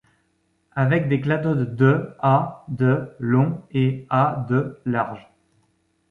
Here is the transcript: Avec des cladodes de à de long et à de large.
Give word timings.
Avec 0.71 1.07
des 1.09 1.21
cladodes 1.21 1.75
de 1.75 2.15
à 2.17 2.65
de 2.69 3.15
long 3.19 3.61
et 3.69 4.07
à 4.09 4.47
de 4.49 4.81
large. 4.83 5.29